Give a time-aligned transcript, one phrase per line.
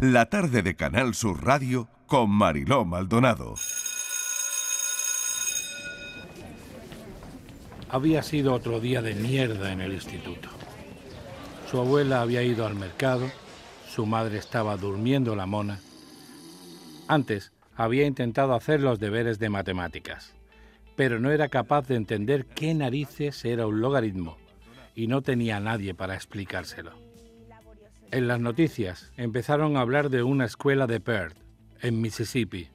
[0.00, 3.56] La tarde de Canal Sur Radio con Mariló Maldonado.
[7.88, 10.50] Había sido otro día de mierda en el instituto.
[11.68, 13.28] Su abuela había ido al mercado,
[13.88, 15.80] su madre estaba durmiendo la mona.
[17.08, 20.32] Antes había intentado hacer los deberes de matemáticas,
[20.94, 24.36] pero no era capaz de entender qué narices era un logaritmo
[24.94, 27.07] y no tenía nadie para explicárselo.
[28.10, 31.36] En las noticias empezaron a hablar de una escuela de Perth,
[31.82, 32.68] en Mississippi.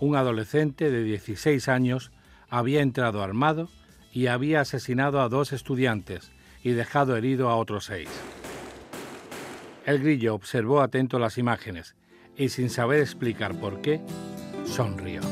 [0.00, 2.12] Un adolescente de 16 años
[2.50, 3.70] había entrado armado
[4.12, 6.30] y había asesinado a dos estudiantes
[6.62, 8.10] y dejado herido a otros seis.
[9.86, 11.96] El grillo observó atento las imágenes
[12.36, 14.02] y sin saber explicar por qué,
[14.66, 15.22] sonrió.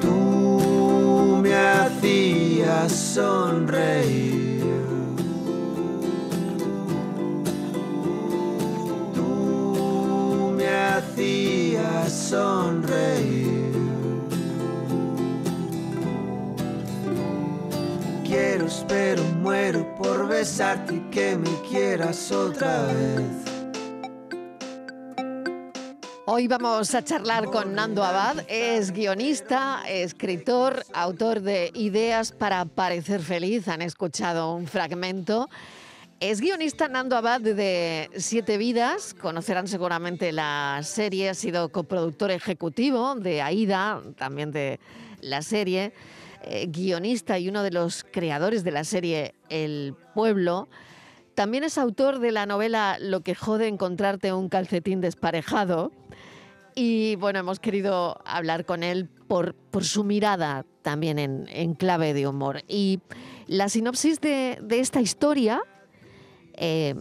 [0.00, 4.49] Tú me hacías sonreír.
[12.10, 13.70] Sonreír.
[18.24, 23.50] Quiero, espero, muero por besarte que me quieras otra vez.
[26.26, 28.44] Hoy vamos a charlar con Nando Abad.
[28.46, 33.66] Es guionista, escritor, autor de Ideas para parecer feliz.
[33.66, 35.48] Han escuchado un fragmento.
[36.20, 43.14] Es guionista Nando Abad de Siete Vidas, conocerán seguramente la serie, ha sido coproductor ejecutivo
[43.14, 44.80] de Aida, también de
[45.22, 45.94] la serie,
[46.42, 50.68] eh, guionista y uno de los creadores de la serie El Pueblo.
[51.34, 55.90] También es autor de la novela Lo que jode encontrarte un calcetín desparejado.
[56.74, 62.60] Y bueno, hemos querido hablar con él por, su mirada también en, clave de humor.
[62.68, 63.00] Y
[63.46, 65.62] la sinopsis de esta historia
[66.60, 66.94] eh,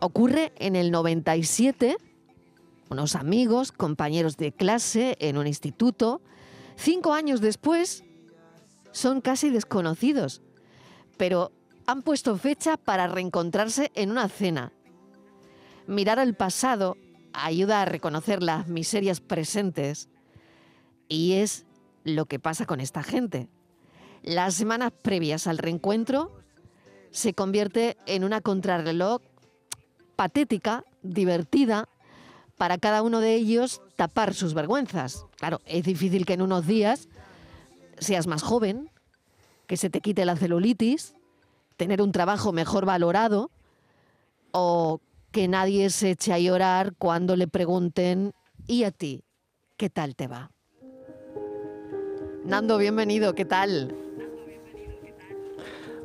[0.00, 1.96] ocurre en el 97,
[2.90, 6.20] unos amigos, compañeros de clase en un instituto.
[6.76, 8.04] Cinco años después,
[8.90, 10.42] son casi desconocidos,
[11.16, 11.52] pero
[11.86, 14.72] han puesto fecha para reencontrarse en una cena.
[15.86, 16.96] Mirar al pasado
[17.32, 20.08] ayuda a reconocer las miserias presentes
[21.08, 21.66] y es
[22.02, 23.48] lo que pasa con esta gente.
[24.22, 26.43] Las semanas previas al reencuentro
[27.14, 29.22] se convierte en una contrarreloj
[30.16, 31.88] patética, divertida,
[32.58, 35.24] para cada uno de ellos tapar sus vergüenzas.
[35.36, 37.08] Claro, es difícil que en unos días
[37.98, 38.90] seas más joven,
[39.68, 41.14] que se te quite la celulitis,
[41.76, 43.50] tener un trabajo mejor valorado
[44.50, 48.32] o que nadie se eche a llorar cuando le pregunten,
[48.66, 49.22] ¿y a ti?
[49.76, 50.50] ¿Qué tal te va?
[52.44, 54.03] Nando, bienvenido, ¿qué tal?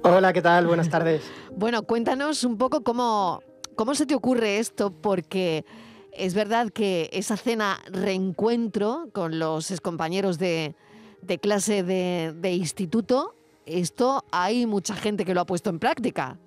[0.01, 0.65] Hola, ¿qué tal?
[0.65, 1.21] Buenas tardes.
[1.55, 3.41] bueno, cuéntanos un poco cómo,
[3.75, 5.65] cómo se te ocurre esto, porque
[6.13, 10.75] es verdad que esa cena reencuentro con los excompañeros de,
[11.21, 16.37] de clase de, de, instituto, esto hay mucha gente que lo ha puesto en práctica.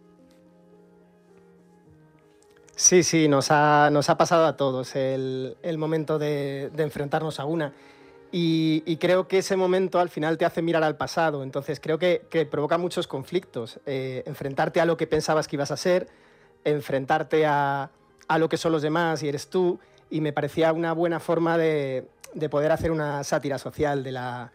[2.74, 7.38] Sí, sí, nos ha, nos ha pasado a todos el, el momento de, de enfrentarnos
[7.38, 7.74] a una.
[8.34, 11.42] Y, creo que ese momento al final te hace mirar al pasado.
[11.42, 13.78] Entonces creo que, provoca muchos conflictos.
[13.84, 16.08] Eh, enfrentarte a lo que pensabas que ibas a ser,
[16.64, 17.90] enfrentarte a,
[18.38, 19.78] lo que son los demás y eres tú.
[20.08, 22.08] Y me parecía una buena forma de,
[22.50, 24.52] poder hacer una sátira social de la,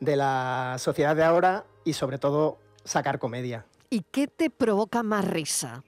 [0.00, 3.64] de la sociedad de ahora y sobre todo sacar comedia.
[3.88, 5.82] ¿Y qué te provoca más risa?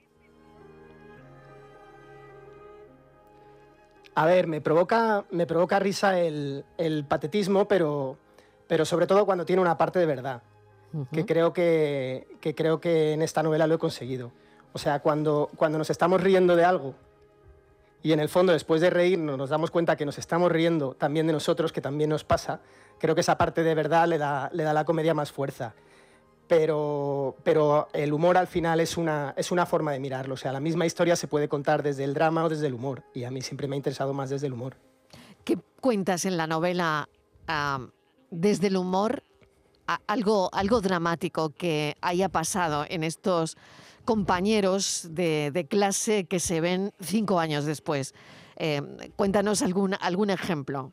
[4.17, 6.65] A ver, me provoca, me provoca risa el,
[7.07, 8.17] patetismo, pero,
[8.65, 10.41] pero sobre todo cuando tiene una parte de verdad,
[11.13, 12.25] que, creo que,
[12.55, 14.31] creo que en esta novela lo he conseguido.
[14.73, 16.95] O sea, cuando, cuando nos estamos riendo de algo
[18.01, 21.27] y en el fondo después de reírnos nos damos cuenta que nos estamos riendo también
[21.27, 22.61] de nosotros, que también nos pasa,
[22.97, 25.75] creo que esa parte de verdad le da, le da a la comedia más fuerza
[26.47, 30.35] pero, pero el humor al final es una, es una forma de mirarlo.
[30.35, 33.03] O sea, la misma historia se puede contar desde el drama o desde el humor.
[33.13, 34.77] Y a mí siempre me ha interesado más desde el humor.
[35.43, 37.09] ¿Qué cuentas en la novela
[38.31, 39.23] desde el humor?
[40.07, 43.55] algo, algo dramático que haya pasado en estos
[44.05, 48.13] compañeros de, clase que se ven cinco años después.
[48.57, 48.81] Eh,
[49.15, 50.91] cuéntanos algún, algún ejemplo.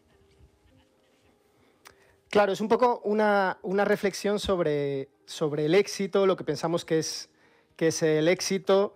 [2.29, 7.31] Claro, es un poco una, reflexión sobre, sobre, el éxito, lo que pensamos que es,
[7.77, 8.95] que es el éxito,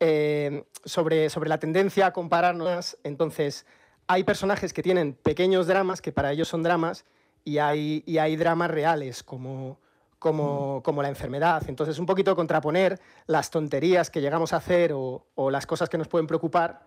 [0.00, 2.98] eh, sobre, sobre la tendencia a compararnos.
[3.04, 3.66] Entonces,
[4.06, 7.04] hay personajes que tienen pequeños dramas, que para ellos son dramas,
[7.44, 9.78] y hay, y hay dramas reales, como,
[10.18, 11.62] como, como, la enfermedad.
[11.68, 15.98] Entonces, un poquito contraponer las tonterías que llegamos a hacer o, o las cosas que
[15.98, 16.84] nos pueden preocupar,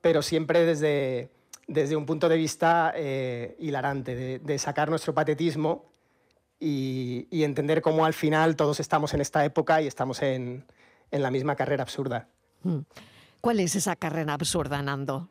[0.00, 1.30] pero siempre desde,
[1.66, 5.86] desde un punto de vista eh, hilarante, de, sacar nuestro patetismo
[6.64, 10.64] y, entender cómo al final todos estamos en esta época y estamos en,
[11.10, 12.26] la misma carrera absurda.
[12.62, 12.78] Mm.
[13.40, 15.28] ¿Cuál es esa carrera absurda, Nando?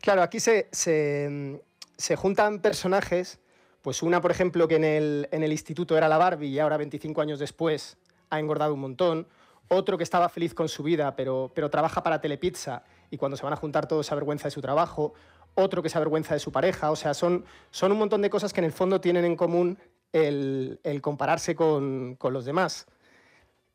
[0.00, 3.40] Claro, aquí se, se, juntan personajes,
[3.80, 6.76] pues una, por ejemplo, que en el, en el instituto era la Barbie y ahora
[6.76, 7.96] 25 años después
[8.28, 9.26] ha engordado un montón,
[9.68, 13.44] otro que estaba feliz con su vida, pero, pero trabaja para Telepizza y cuando se
[13.44, 15.14] van a juntar todos se avergüenza de su trabajo,
[15.54, 18.52] otro que se avergüenza de su pareja, o sea, son, son un montón de cosas
[18.52, 19.78] que en el fondo tienen en común
[20.14, 22.86] el, el compararse con, con, los demás.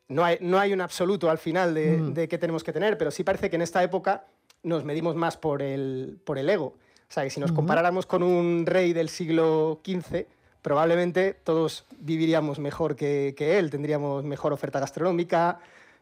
[0.07, 2.13] No hay, no hay un absoluto al final de, mm.
[2.13, 4.25] de, qué tenemos que tener, pero sí parece que en esta época
[4.63, 6.65] nos medimos más por el, por el ego.
[6.67, 10.25] O sea, que si nos comparáramos con un rey del siglo XV,
[10.61, 15.59] probablemente todos viviríamos mejor que, que él, tendríamos mejor oferta gastronómica,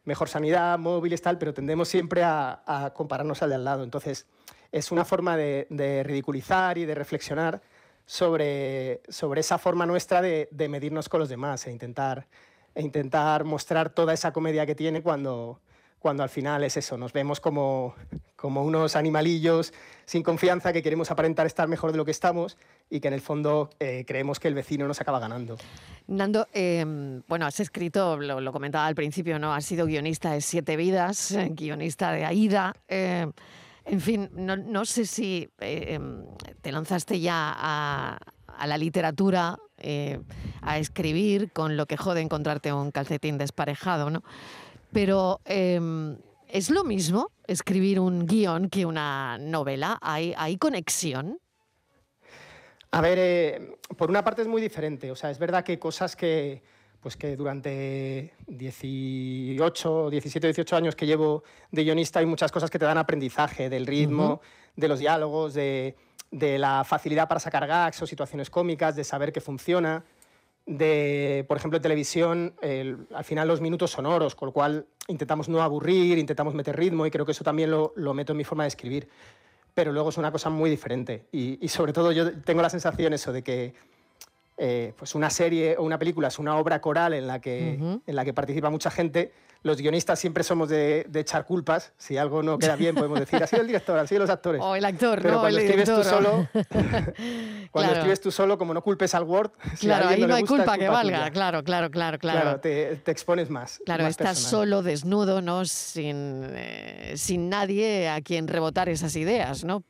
[0.08, 3.84] mejor sanidad, móviles, tal, pero tendemos siempre a, compararnos al de al lado.
[3.84, 4.26] Entonces,
[4.72, 7.62] es una forma de, ridiculizar y de reflexionar
[8.08, 12.26] sobre, sobre esa forma nuestra de, medirnos con los demás e intentar,
[12.74, 15.60] e intentar mostrar toda esa comedia que tiene cuando,
[16.00, 17.96] cuando al final es eso, nos vemos como,
[18.38, 19.74] como unos animalillos
[20.06, 22.58] sin confianza que queremos aparentar estar mejor de lo que estamos
[22.90, 25.58] y que en el fondo eh, creemos que el vecino nos acaba ganando.
[26.08, 29.54] Nando, em, bueno, has escrito, lo, comentaba al principio, ¿no?
[29.54, 32.74] Has sido guionista de Siete Vidas, eh, guionista de Aida.
[32.88, 33.30] Eh,
[33.88, 36.26] en fin, no, sé si em,
[36.62, 39.58] te lanzaste ya a, a la literatura,
[40.62, 44.24] a escribir, con lo que jode encontrarte un calcetín desparejado, ¿no?
[44.92, 46.18] Pero em,
[46.48, 49.98] ¿es lo mismo escribir un guion que una novela?
[50.02, 51.40] ¿Hay, hay conexión?
[52.92, 55.12] A ver, eh, por una parte es muy diferente.
[55.12, 56.64] O sea, es verdad que cosas que,
[57.02, 62.80] pues que durante 18, 17, 18 años que llevo de guionista hay muchas cosas que
[62.80, 64.42] te dan aprendizaje del ritmo,
[64.76, 65.96] de los diálogos, de,
[66.32, 70.04] de, la facilidad para sacar gags o situaciones cómicas, de saber que funciona
[70.68, 75.62] de, por ejemplo, en televisión, al final los minutos sonoros, con lo cual intentamos no
[75.62, 78.66] aburrir, intentamos meter ritmo y creo que eso también lo, lo meto en mi forma
[78.66, 79.08] de escribir.
[79.74, 83.14] Pero luego es una cosa muy diferente y, y sobre todo yo tengo la sensación
[83.14, 83.74] eso de que
[84.58, 87.74] eh, pues una serie o una película es una obra coral en la que,
[88.06, 89.32] en la que participa mucha gente
[89.64, 91.94] los guionistas siempre somos de, echar culpas.
[91.98, 94.62] Si algo no queda bien, podemos decir, así el director, así los actores.
[94.64, 96.48] O el actor, Pero no, cuando el escribes tú solo,
[97.72, 100.88] cuando escribes tú solo, como no culpes al Word, claro, ahí no, hay culpa que
[100.88, 102.42] valga, claro, claro, claro, claro.
[102.42, 103.82] Claro, te, expones más.
[103.86, 105.66] Claro, estás solo, desnudo, ¿no?
[105.66, 109.84] Sin, eh, sin nadie a quien rebotar esas ideas, ¿no?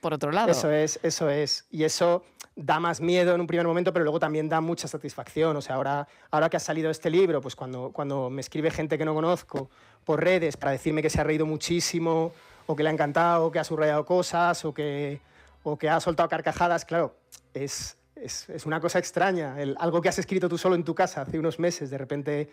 [0.00, 0.50] Por otro lado.
[0.50, 1.66] Eso es, eso es.
[1.70, 2.22] Y eso
[2.56, 5.56] da más miedo en un primer momento, pero luego también da mucha satisfacción.
[5.56, 8.96] O sea, ahora, ahora que ha salido este libro, pues cuando, cuando me escribe gente
[8.96, 9.70] que no conozco
[10.04, 12.32] por redes para decirme que se ha reído muchísimo,
[12.66, 15.20] o que le ha encantado, o que ha subrayado cosas, o que,
[15.62, 17.14] o que ha soltado carcajadas, claro,
[17.54, 19.56] es, es, es una cosa extraña.
[19.78, 22.50] Algo que has escrito tú solo en tu casa hace unos meses, de repente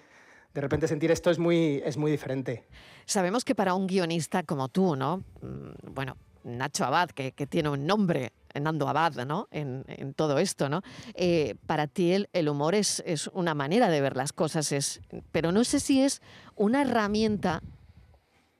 [0.53, 2.63] de repente sentir esto es muy, es muy diferente.
[3.05, 5.23] Sabemos que para un guionista como tú, ¿no?
[5.41, 9.47] Mm, bueno, Nacho Abad, que, que tiene un nombre Nando Abad, ¿no?
[9.51, 10.81] En, todo esto, ¿no?
[11.15, 15.01] Eh, para ti el, humor es, es, una manera de ver las cosas, es,
[15.31, 16.21] pero no sé si es
[16.55, 17.61] una herramienta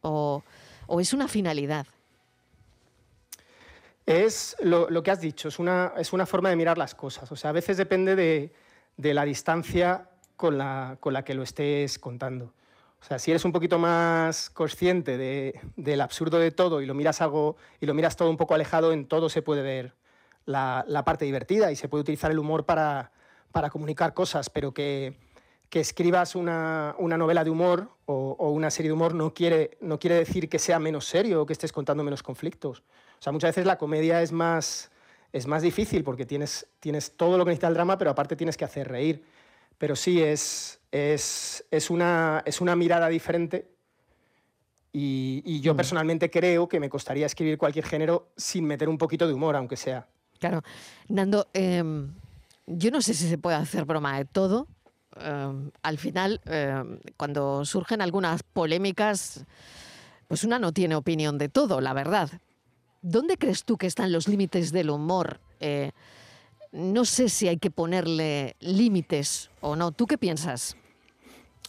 [0.01, 0.44] o,
[1.00, 1.85] es una finalidad.
[4.06, 7.31] Es lo, que has dicho, es una, es una, forma de mirar las cosas.
[7.31, 12.00] O sea, a veces depende de, la distancia con la, con la que lo estés
[12.00, 12.51] contando.
[13.03, 15.17] O sea, si eres un poquito más consciente
[15.75, 18.93] del absurdo de todo y lo miras algo y lo miras todo un poco alejado,
[18.93, 19.93] en todo se puede ver
[20.45, 23.12] la, parte divertida y se puede utilizar el humor para,
[23.74, 25.17] comunicar cosas, pero que,
[25.69, 30.48] escribas una, novela de humor o, una serie de humor no quiere, no quiere decir
[30.48, 32.83] que sea menos serio o que estés contando menos conflictos.
[33.19, 34.91] O sea, muchas veces la comedia es más,
[35.33, 38.55] es más difícil porque tienes, tienes todo lo que necesita el drama, pero aparte tienes
[38.55, 39.25] que hacer reír.
[39.77, 43.74] Pero sí, es, es, es, una, es una mirada diferente
[44.96, 45.77] y, yo mm.
[45.77, 49.75] personalmente creo que me costaría escribir cualquier género sin meter un poquito de humor, aunque
[49.75, 50.08] sea.
[50.39, 50.62] Claro.
[51.08, 52.13] Nando, em,
[52.68, 54.68] yo no sé si se puede hacer broma de todo.
[55.15, 59.46] Em, al final, em, cuando surgen algunas polémicas,
[60.27, 62.30] pues una no tiene opinión de todo, la verdad.
[63.01, 65.39] ¿Dónde crees tú que están los límites del humor?
[66.74, 69.92] No sé si hay que ponerle límites o no.
[69.92, 70.75] ¿Tú qué piensas?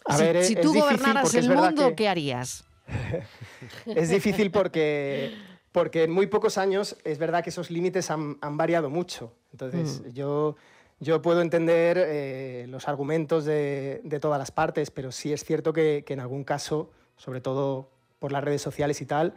[0.07, 2.65] A si, ver, si tú gobernaras el mundo, ¿qué harías?
[3.87, 5.35] es difícil porque,
[5.73, 9.35] porque en muy pocos años es verdad que esos límites han, variado mucho.
[9.53, 10.09] Entonces, mm.
[10.15, 10.57] yo,
[11.01, 15.75] yo puedo entender eh, los argumentos de, de, todas las partes, pero sí es cierto
[15.75, 19.35] que, que, en algún caso, sobre todo por las redes sociales y tal,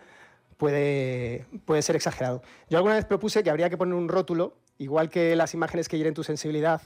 [0.58, 2.42] puede, puede ser exagerado.
[2.70, 5.98] Yo alguna vez propuse que habría que poner un rótulo, igual que las imágenes que
[5.98, 6.82] hieren tu sensibilidad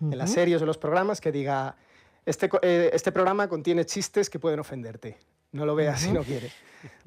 [0.00, 1.76] en las series o los programas, que diga,
[2.24, 5.18] este, eh, este programa contiene chistes que pueden ofenderte.
[5.50, 6.52] No lo veas si no quieres.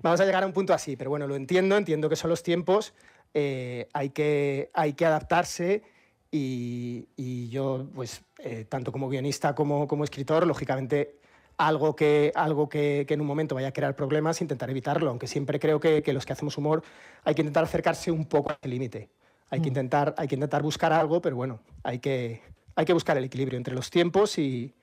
[0.02, 2.44] Vamos a llegar a un punto así, pero bueno, lo entiendo, entiendo que son los
[2.44, 2.94] tiempos,
[3.34, 5.84] eh, hay, que, hay que adaptarse
[6.32, 11.16] y, yo, pues, eh, tanto como guionista como como escritor, lógicamente
[11.58, 15.60] algo que, algo que, en un momento vaya a crear problemas, intentar evitarlo, aunque siempre
[15.60, 16.84] creo que, los que hacemos humor
[17.24, 19.10] hay que intentar acercarse un poco al límite.
[19.52, 19.74] Hay, que mm.
[19.74, 22.42] intentar, hay que intentar buscar algo, pero bueno, hay que,
[22.76, 24.74] hay que buscar el equilibrio entre los tiempos y,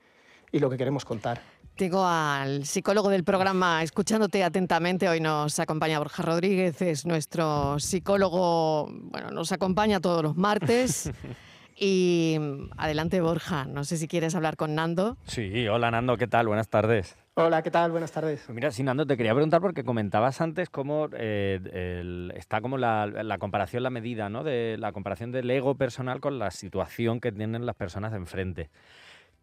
[0.51, 1.41] y lo que queremos contar.
[1.75, 5.07] Tengo al psicólogo del programa escuchándote atentamente.
[5.07, 11.09] Hoy nos acompaña Borja Rodríguez, es nuestro psicólogo, bueno, nos acompaña todos los martes.
[11.81, 12.37] Y
[12.75, 13.63] adelante, Borja.
[13.63, 15.17] No sé si quieres hablar con Nando.
[15.23, 16.47] Sí, hola Nando, ¿qué tal?
[16.47, 17.15] Buenas tardes.
[17.35, 17.91] Hola, ¿qué tal?
[17.91, 18.43] Buenas tardes.
[18.45, 23.05] Pues mira, sí, Nando, te quería preguntar porque comentabas antes cómo eh, está como la,
[23.05, 24.43] la, comparación, la medida, ¿no?
[24.43, 28.69] De la comparación del ego personal con la situación que tienen las personas de enfrente.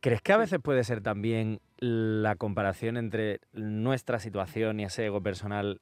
[0.00, 5.22] ¿Crees que a veces puede ser también la comparación entre nuestra situación y ese ego
[5.22, 5.80] personal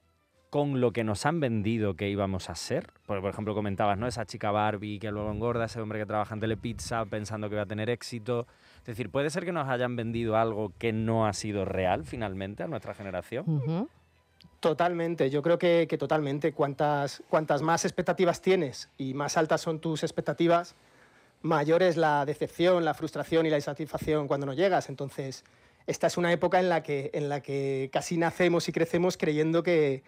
[0.54, 2.92] con lo que nos han vendido que íbamos a ser.
[3.06, 4.06] Por, por ejemplo, comentabas, ¿no?
[4.06, 7.62] Esa chica Barbie que luego engorda, ese hombre que trabaja en Telepizza pensando que va
[7.62, 8.46] a tener éxito.
[8.78, 12.62] Es decir, ¿puede ser que nos hayan vendido algo que no ha sido real finalmente
[12.62, 13.88] a nuestra generación?
[14.60, 16.52] Totalmente, yo creo que, que, totalmente.
[16.52, 20.76] Cuantas, cuantas más expectativas tienes y más altas son tus expectativas,
[21.42, 24.88] mayor es la decepción, la frustración y la insatisfacción cuando no llegas.
[24.88, 25.42] Entonces,
[25.88, 29.64] esta es una época en la que, en la que casi nacemos y crecemos creyendo
[29.64, 30.04] que,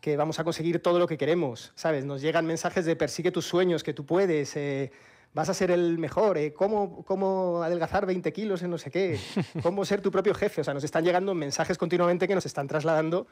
[0.00, 2.04] que vamos a conseguir todo lo que queremos, ¿sabes?
[2.04, 4.92] Nos llegan mensajes de persigue tus sueños, que tú puedes, eh,
[5.34, 9.18] vas a ser el mejor, eh, ¿cómo, ¿cómo, adelgazar 20 kilos en no sé qué,
[9.62, 10.60] cómo ser tu propio jefe.
[10.60, 13.26] O sea, nos están llegando mensajes continuamente que nos están trasladando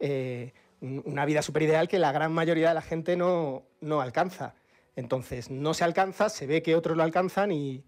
[0.00, 4.54] eh, una vida súper ideal que la gran mayoría de la gente no, no alcanza.
[4.96, 7.84] Entonces, no se alcanza, se ve que otros lo alcanzan y,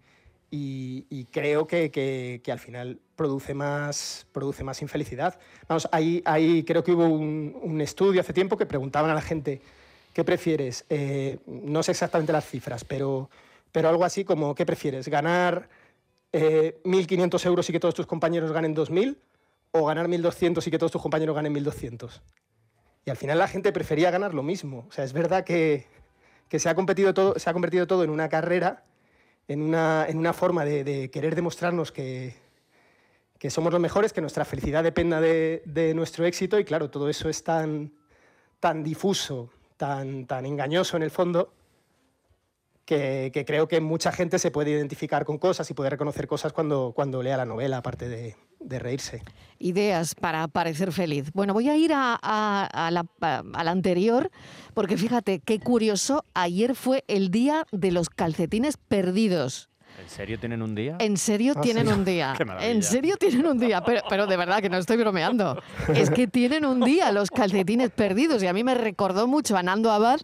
[0.53, 5.39] y, creo que, que, al final produce más, produce más infelicidad.
[5.69, 9.21] Vamos, ahí, ahí creo que hubo un, un, estudio hace tiempo que preguntaban a la
[9.21, 9.61] gente,
[10.13, 10.85] ¿qué prefieres?
[10.89, 13.29] Eh, no sé exactamente las cifras, pero,
[13.71, 15.07] pero algo así como, ¿qué prefieres?
[15.07, 15.69] ¿Ganar
[16.33, 19.15] eh, 1.500 euros y que todos tus compañeros ganen 2.000?
[19.71, 22.19] ¿O ganar 1.200 y que todos tus compañeros ganen 1.200?
[23.05, 24.85] Y al final la gente prefería ganar lo mismo.
[24.89, 25.87] O sea, es verdad que,
[26.49, 28.83] que se, ha competido todo, se ha convertido todo en una carrera
[29.51, 32.35] en una, en una forma de, querer demostrarnos que,
[33.37, 36.59] que, somos los mejores, que nuestra felicidad dependa de, de, nuestro éxito.
[36.59, 37.91] Y claro, todo eso es tan,
[38.59, 41.53] tan difuso, tan, tan engañoso en el fondo,
[42.85, 46.53] que, que, creo que mucha gente se puede identificar con cosas y puede reconocer cosas
[46.53, 49.23] cuando, cuando lea la novela, aparte de, de reírse.
[49.59, 51.31] Ideas para parecer feliz.
[51.33, 54.31] Bueno, voy a ir a, a, a, la, a, la, anterior,
[54.73, 59.71] porque fíjate qué curioso, ayer fue el día de los calcetines perdidos.
[59.99, 60.95] ¿En serio tienen un día?
[60.99, 62.33] En serio ah, tienen un día.
[62.61, 63.83] en serio tienen un día.
[63.83, 65.61] Pero, pero de verdad que no estoy bromeando.
[65.93, 68.41] Es que tienen un día los calcetines perdidos.
[68.41, 70.21] Y a mí me recordó mucho a Nando Abad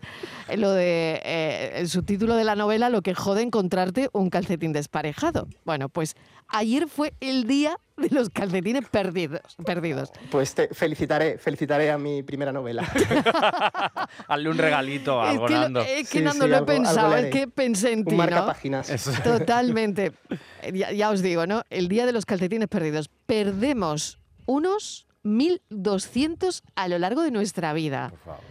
[0.47, 4.73] eh, lo de eh, el subtítulo de la novela, lo que jode encontrarte un calcetín
[4.73, 5.47] desparejado.
[5.65, 6.15] Bueno, pues
[6.47, 7.77] ayer fue el día
[8.09, 9.41] de los calcetines perdidos.
[9.65, 10.11] perdidos.
[10.31, 12.83] Pues te felicitaré, felicitaré a mi primera novela.
[14.27, 15.81] Hazle un regalito a algo, es que Nando.
[15.81, 18.45] Es que Nando lo he pensado, es que pensé en ti, un marca ¿no?
[18.47, 18.87] páginas.
[19.23, 20.11] Totalmente.
[20.73, 21.63] Ya, ya os digo, ¿no?
[21.69, 23.09] El día de los calcetines perdidos.
[23.25, 28.09] Perdemos unos 1.200 a lo largo de nuestra vida.
[28.09, 28.41] Por favor.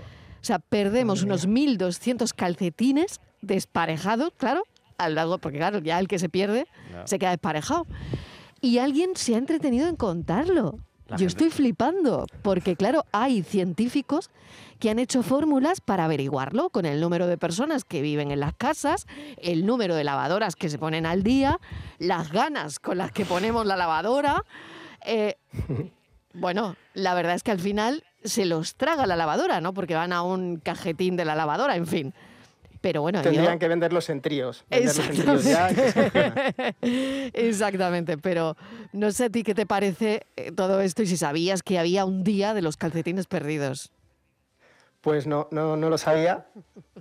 [0.40, 4.62] O sea, perdemos unos 1.200 calcetines desparejados, claro,
[4.98, 7.06] a lo largo, porque claro, ya el que se pierde No.
[7.06, 7.86] se queda desparejado.
[8.60, 10.78] Y alguien se ha entretenido en contarlo.
[11.08, 14.30] La Yo gente- estoy flipando, porque claro, hay científicos
[14.80, 18.54] que han hecho fórmulas para averiguarlo con el número de personas que viven en las
[18.54, 19.06] casas,
[19.40, 21.60] el número de lavadoras que se ponen al día,
[21.98, 24.42] las ganas con las que ponemos la lavadora.
[25.04, 25.36] Eh,
[26.34, 29.72] bueno, la verdad es que al final se los traga la lavadora, ¿no?
[29.74, 32.14] Porque van a un cajetín de la lavadora, en fin.
[32.80, 34.64] Pero bueno, yo- Tendrían que venderlos en tríos.
[34.70, 35.68] venderlos en tríos ya.
[37.32, 38.56] Exactamente, pero
[38.92, 42.04] no sé a ti qué te parece eh, todo esto y si sabías que había
[42.04, 43.90] un día de los calcetines perdidos.
[45.00, 46.46] Pues no, no, no lo sabía.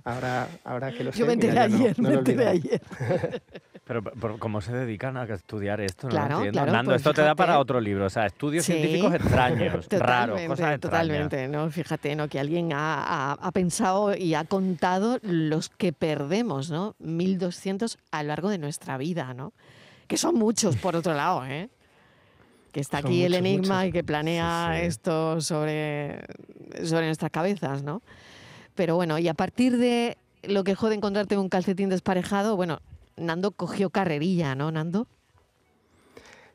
[0.04, 1.18] Ahora, ahora que lo sé.
[1.18, 2.80] Yo me enteré no- ayer, no me enteré ayer.
[3.86, 6.08] Pero, pero ¿cómo se dedican a estudiar esto?
[6.08, 6.56] No lo Claro, entiendo.
[6.58, 8.06] claro, Nando, pues esto te da para otro libro.
[8.06, 8.72] O sea, estudios Sí.
[8.72, 10.80] científicos extraños, raros, cosas extrañas.
[10.80, 11.70] totalmente, ¿no?
[11.70, 12.26] Fíjate, ¿no?
[12.28, 16.96] Que alguien ha, ha- ha pensado y ha contado los que perdemos, ¿no?
[17.00, 19.52] 1.200 a lo largo de nuestra vida, ¿no?
[20.08, 21.68] Que son muchos, por otro lado, ¿eh?
[22.72, 26.20] que está aquí el enigma y que planea esto sobre,
[26.84, 28.02] sobre nuestras cabezas, ¿no?
[28.74, 32.80] Pero bueno, y a partir de lo que jode encontrarte un calcetín desparejado, bueno,
[33.16, 35.06] Nando cogió carrerilla, ¿no, Nando?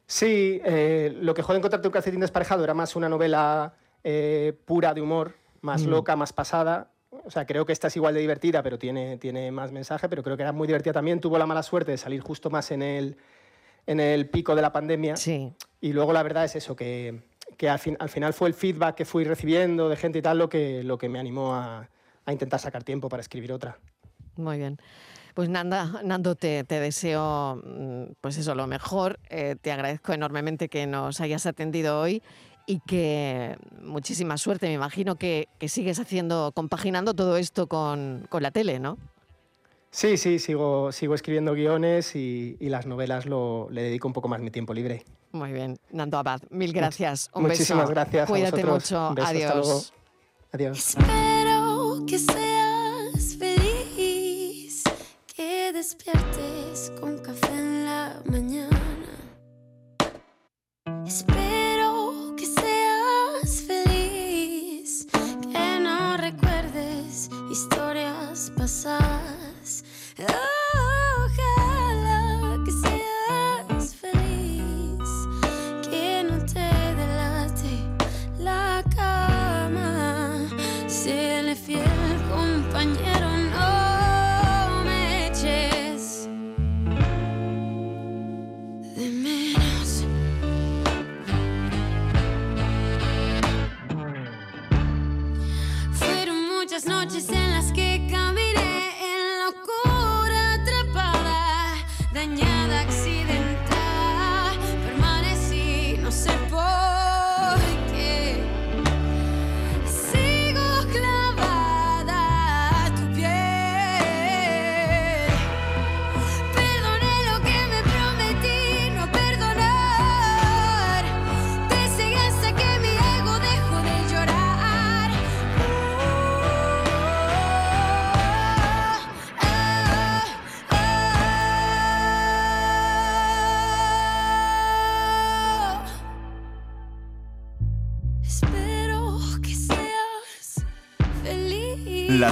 [0.05, 4.93] Sí, eh, lo que jode encontrarte un calcetín desparejado era más una novela eh, pura
[4.93, 5.89] de humor, más mm.
[5.89, 6.91] loca, más pasada.
[7.23, 10.23] O sea, creo que esta es igual de divertida, pero tiene, tiene más mensaje, pero
[10.23, 11.19] creo que era muy divertida también.
[11.19, 13.17] Tuvo la mala suerte de salir justo más en el,
[13.87, 15.15] en el pico de la pandemia.
[15.15, 15.53] Sí.
[15.79, 17.21] Y luego la verdad es eso, que,
[17.57, 20.37] que al, fin, al, final fue el feedback que fui recibiendo de gente y tal
[20.37, 21.87] lo que, lo que me animó a,
[22.25, 23.77] a intentar sacar tiempo para escribir otra.
[24.35, 24.77] Muy bien.
[25.33, 29.19] Pues Nanda, Nando, te, te, deseo mm, pues eso, lo mejor.
[29.29, 32.21] Eh, te agradezco enormemente que nos hayas atendido hoy
[32.65, 34.67] y que muchísima suerte.
[34.67, 38.97] Me imagino que, que sigues haciendo, compaginando todo esto con, con, la tele, ¿no?
[39.89, 44.27] Sí, sí, sigo, sigo escribiendo guiones y, y las novelas lo, le dedico un poco
[44.27, 45.05] más mi tiempo libre.
[45.31, 47.29] Muy bien, Nando Abad, mil gracias.
[47.33, 48.29] Un Muchísimas gracias.
[48.29, 49.13] Cuídate mucho.
[49.17, 49.93] Adiós.
[50.51, 50.77] Adiós.
[50.77, 52.80] Espero que seas
[55.91, 58.90] despiertes con café en la mañana.